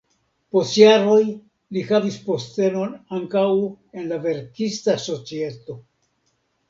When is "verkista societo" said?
4.25-5.77